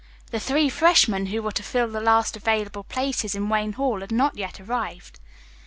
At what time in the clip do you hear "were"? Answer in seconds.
1.43-1.51